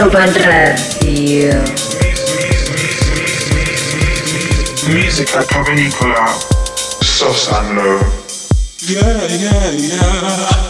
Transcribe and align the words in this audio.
Urban 0.00 0.32
Radio. 0.46 1.62
Musica 4.88 5.42
provenicola, 5.42 6.24
soft 7.02 7.52
and. 7.52 7.76
Yeah, 8.80 9.26
yeah, 9.28 9.70
yeah. 9.72 10.69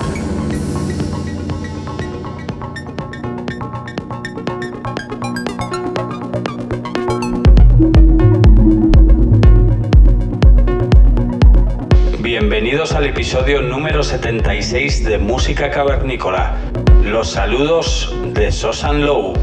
Episodio 13.41 13.67
número 13.67 14.03
76 14.03 15.03
de 15.03 15.17
Música 15.17 15.71
Cavernícola. 15.71 16.57
Los 17.03 17.31
saludos 17.31 18.15
de 18.35 18.51
Sosan 18.51 19.03
Low. 19.03 19.33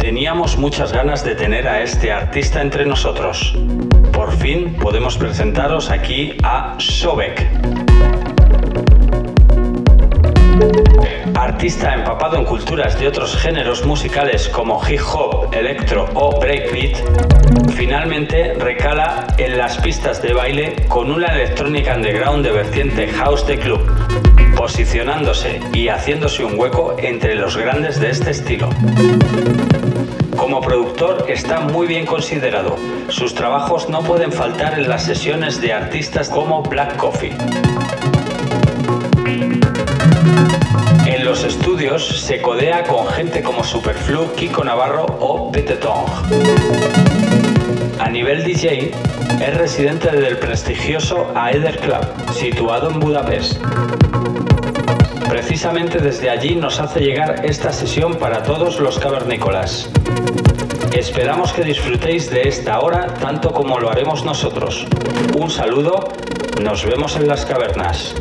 Teníamos 0.00 0.56
muchas 0.58 0.92
ganas 0.92 1.24
de 1.24 1.36
tener 1.36 1.68
a 1.68 1.80
este 1.80 2.10
artista 2.10 2.60
entre 2.60 2.86
nosotros. 2.86 3.56
Por 4.12 4.32
fin 4.32 4.74
podemos 4.80 5.16
presentaros 5.16 5.90
aquí 5.90 6.36
a 6.42 6.74
Sobek. 6.78 7.81
Artista 11.52 11.94
empapado 11.94 12.38
en 12.38 12.44
culturas 12.44 12.98
de 12.98 13.06
otros 13.06 13.36
géneros 13.36 13.84
musicales 13.84 14.48
como 14.48 14.80
hip 14.88 15.00
hop, 15.14 15.52
electro 15.54 16.08
o 16.14 16.40
breakbeat, 16.40 16.96
finalmente 17.74 18.54
recala 18.54 19.26
en 19.36 19.58
las 19.58 19.76
pistas 19.76 20.22
de 20.22 20.32
baile 20.32 20.86
con 20.88 21.12
una 21.12 21.26
electrónica 21.26 21.94
underground 21.94 22.44
de 22.44 22.52
vertiente 22.52 23.06
house 23.06 23.46
de 23.46 23.58
club, 23.58 23.80
posicionándose 24.56 25.60
y 25.74 25.88
haciéndose 25.88 26.42
un 26.42 26.58
hueco 26.58 26.96
entre 26.98 27.34
los 27.34 27.56
grandes 27.56 28.00
de 28.00 28.10
este 28.10 28.30
estilo. 28.30 28.70
Como 30.36 30.62
productor 30.62 31.26
está 31.28 31.60
muy 31.60 31.86
bien 31.86 32.06
considerado. 32.06 32.76
Sus 33.08 33.34
trabajos 33.34 33.90
no 33.90 34.00
pueden 34.00 34.32
faltar 34.32 34.78
en 34.78 34.88
las 34.88 35.04
sesiones 35.04 35.60
de 35.60 35.74
artistas 35.74 36.30
como 36.30 36.62
Black 36.62 36.96
Coffee. 36.96 37.36
Los 41.32 41.44
estudios 41.44 42.06
se 42.20 42.42
codea 42.42 42.82
con 42.82 43.06
gente 43.06 43.42
como 43.42 43.64
Superflu, 43.64 44.34
Kiko 44.34 44.62
Navarro 44.64 45.06
o 45.18 45.50
Petetong. 45.50 46.04
A 47.98 48.10
nivel 48.10 48.44
DJ, 48.44 48.90
es 49.40 49.56
residente 49.56 50.10
del 50.10 50.36
prestigioso 50.36 51.32
Aether 51.34 51.78
Club, 51.78 52.34
situado 52.34 52.90
en 52.90 53.00
Budapest. 53.00 53.58
Precisamente 55.26 56.00
desde 56.00 56.28
allí 56.28 56.54
nos 56.54 56.78
hace 56.80 57.00
llegar 57.00 57.46
esta 57.46 57.72
sesión 57.72 58.16
para 58.16 58.42
todos 58.42 58.78
los 58.78 58.98
cavernícolas. 58.98 59.88
Esperamos 60.94 61.54
que 61.54 61.62
disfrutéis 61.62 62.28
de 62.28 62.42
esta 62.42 62.78
hora 62.80 63.06
tanto 63.06 63.54
como 63.54 63.80
lo 63.80 63.90
haremos 63.90 64.22
nosotros. 64.22 64.86
Un 65.34 65.48
saludo, 65.48 66.08
nos 66.60 66.84
vemos 66.84 67.16
en 67.16 67.26
las 67.26 67.46
cavernas. 67.46 68.14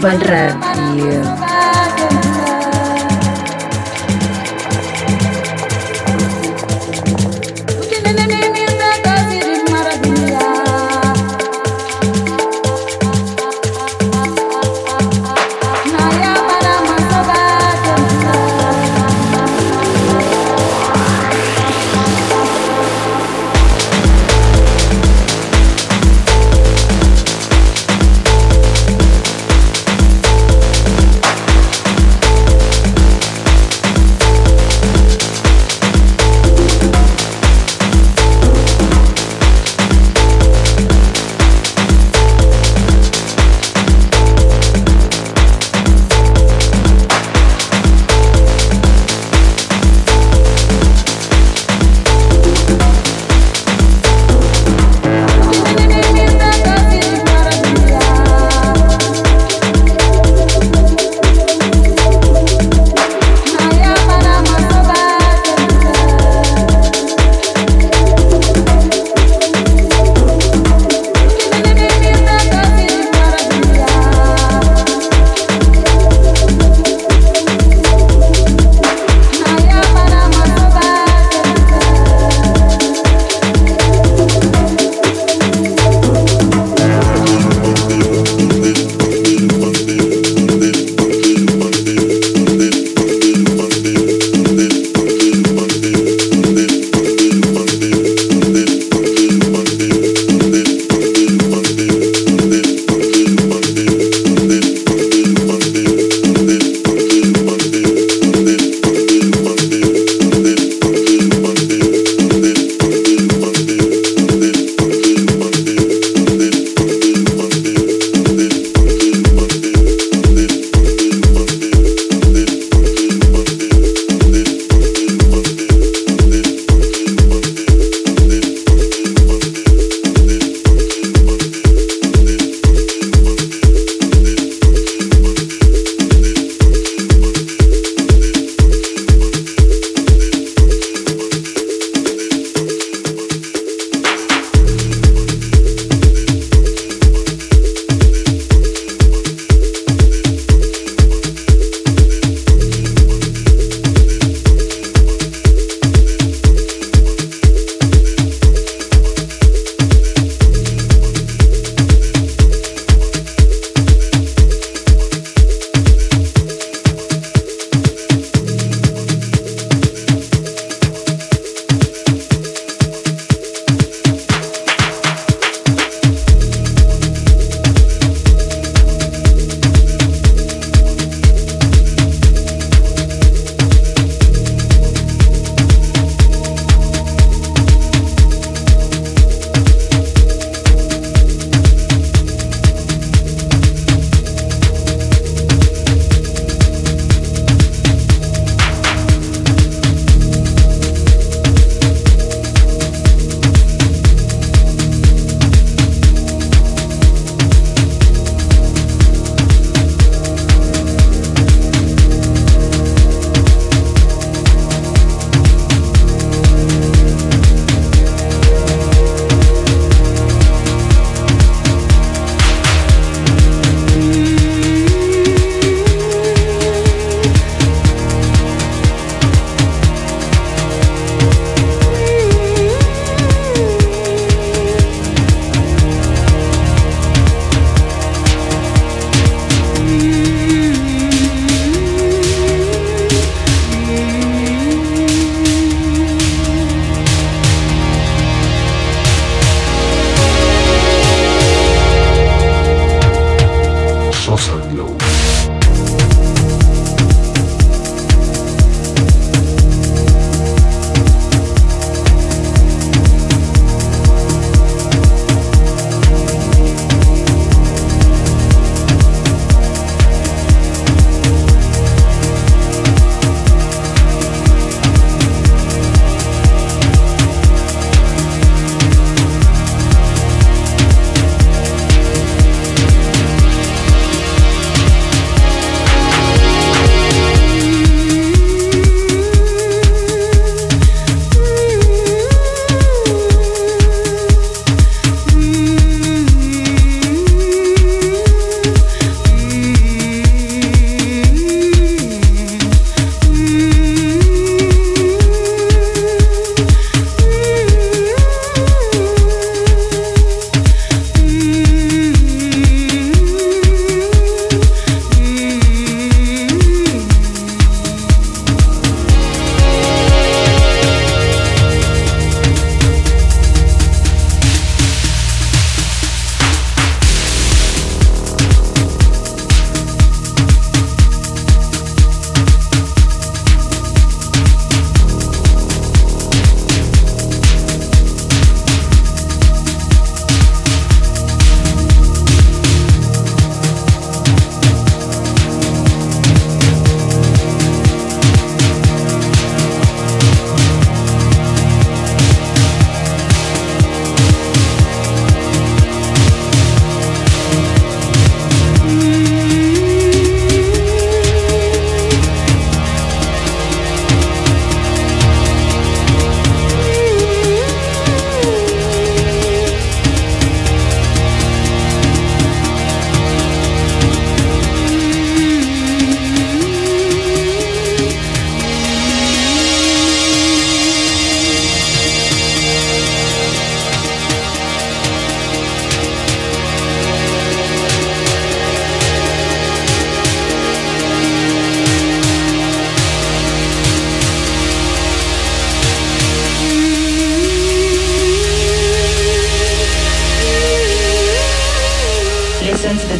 Global 0.00 0.18
Radio. 0.18 0.49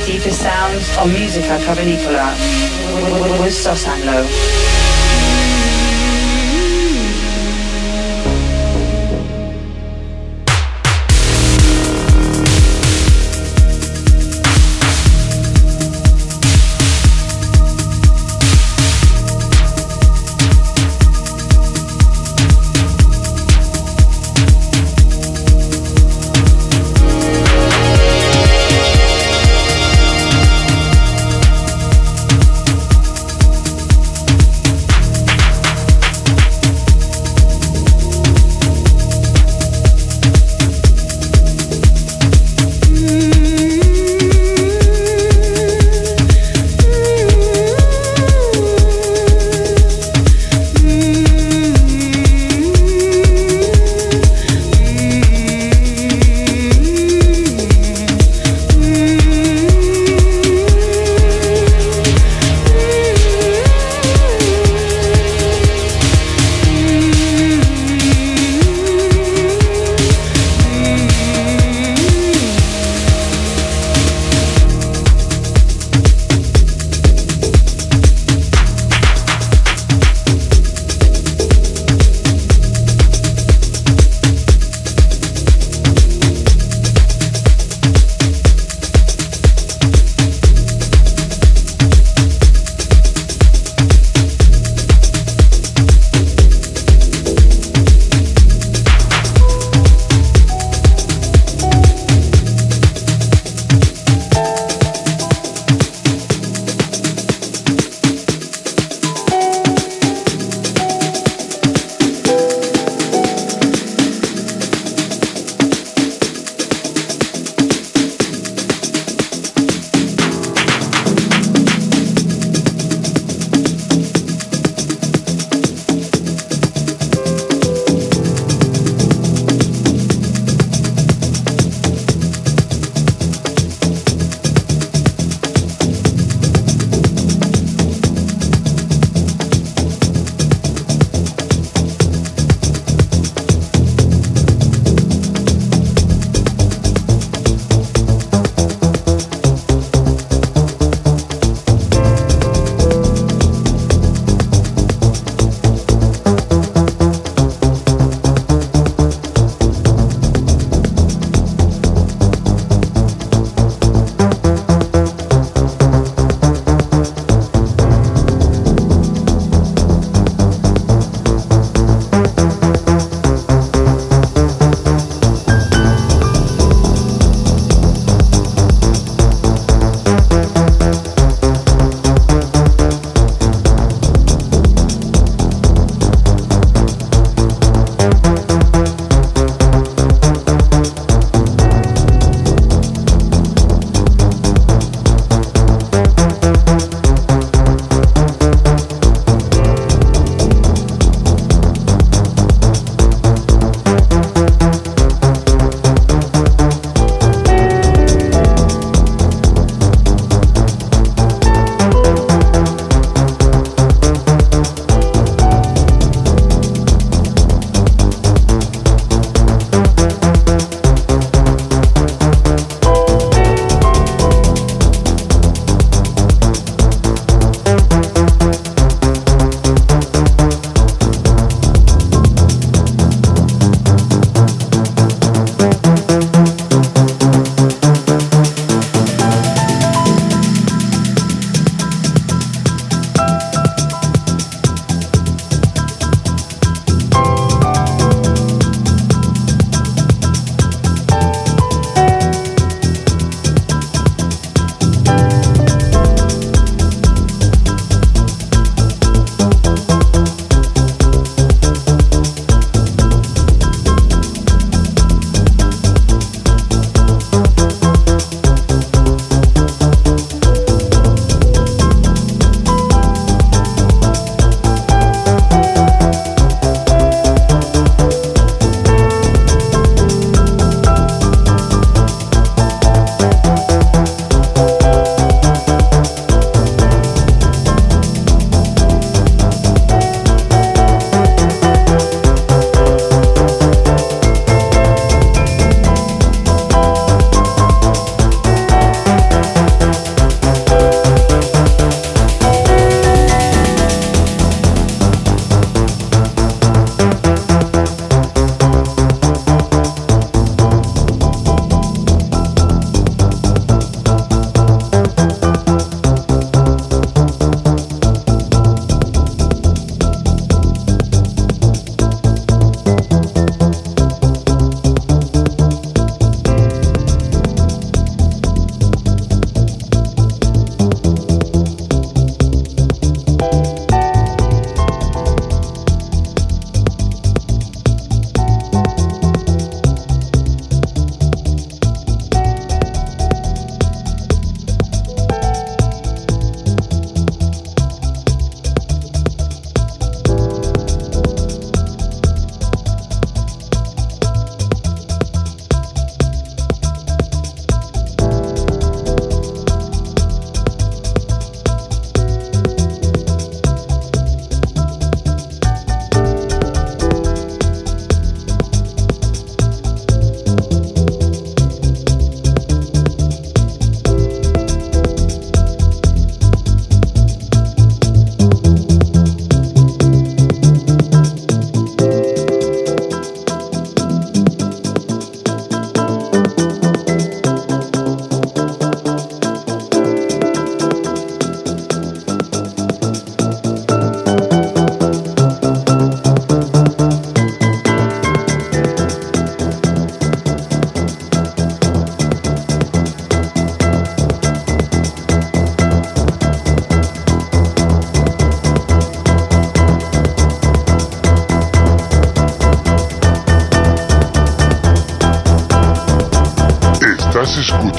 Deepest 0.07 0.41
sounds 0.41 0.97
of 0.97 1.07
Musica 1.13 1.59
Cavernicola 1.59 2.33
with 3.41 3.53
Sosanlo. 3.53 4.90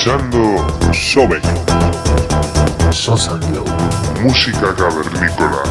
Escuchando 0.01 0.67
Sobek. 0.91 1.43
Sosa. 2.91 3.39
Música 4.23 4.73
cavernícola. 4.73 5.70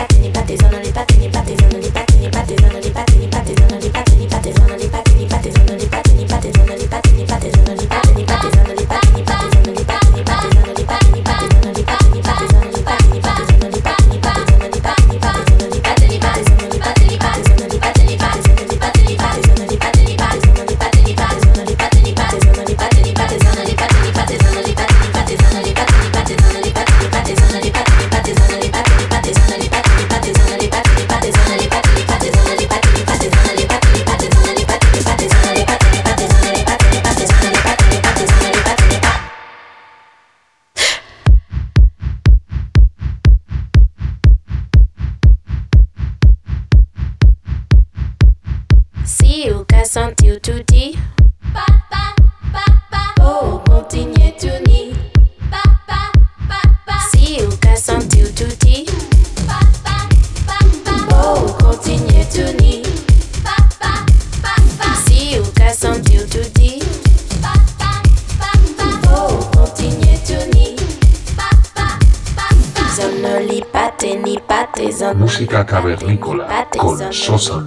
Música 75.61 75.71
cavernícola 75.71 76.67
con 76.75 77.13
Sosa 77.13 77.63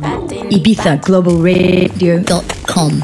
Ibiza 0.50 0.96
Global 0.96 1.36
Radio.com. 1.36 3.00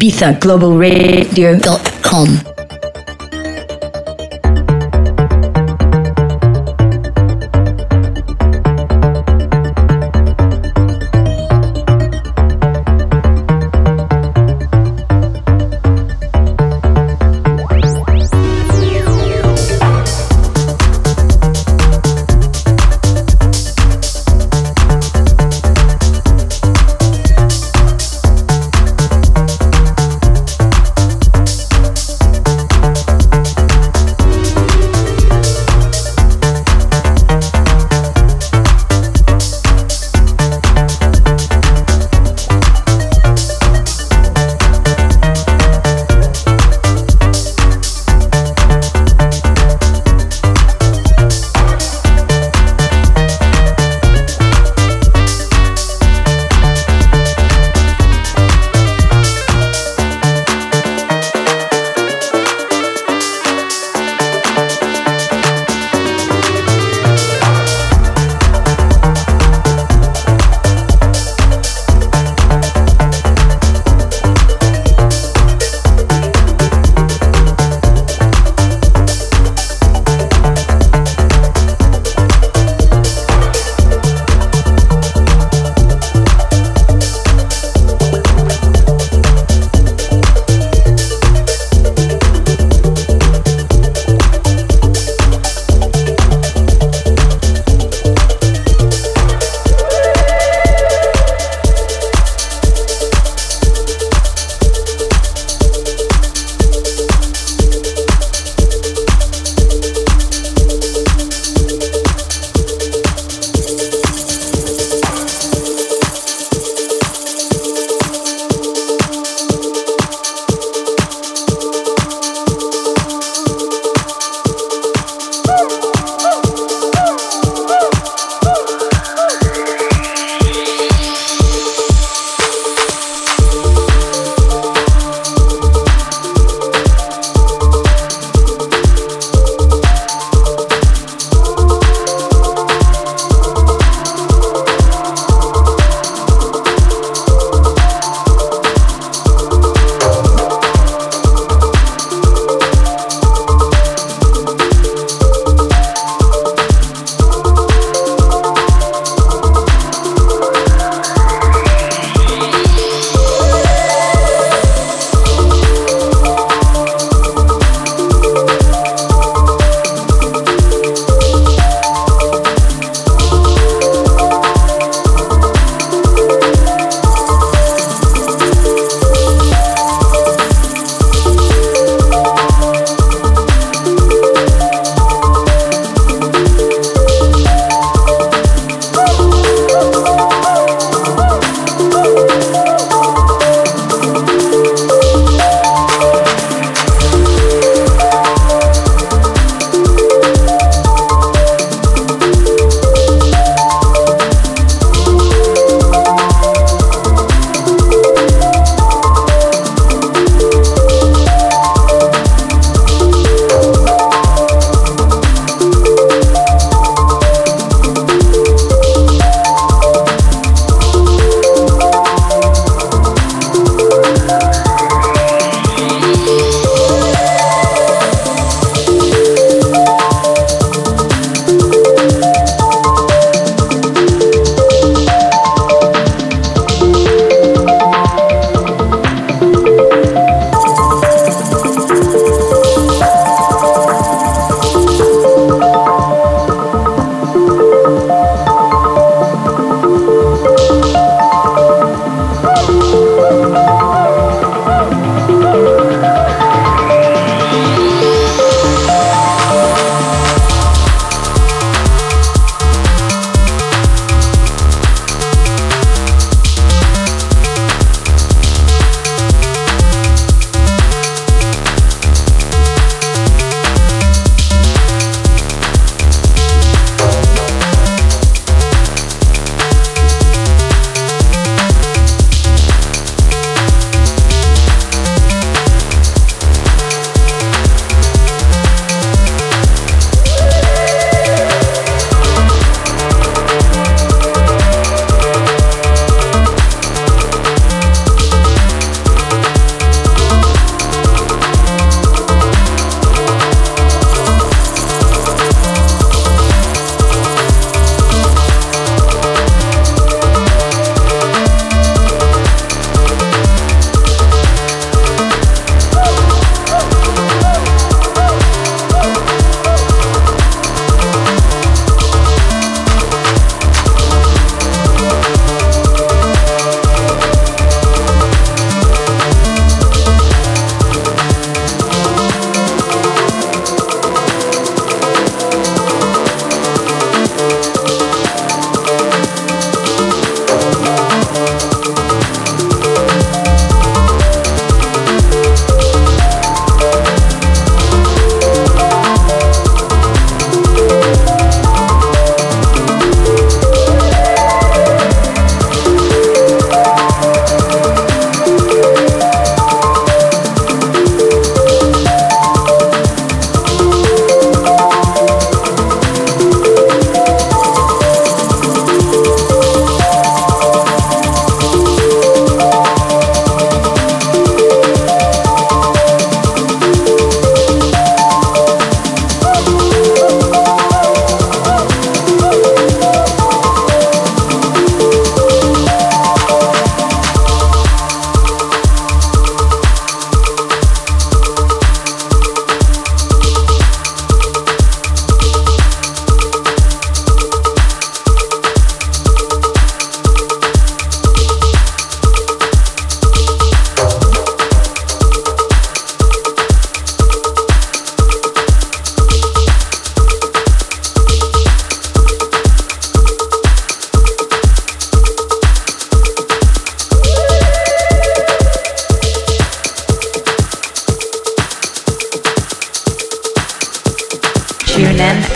Ibiza 0.00 0.32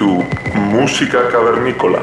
Música 0.00 1.28
Cavernícola. 1.28 2.02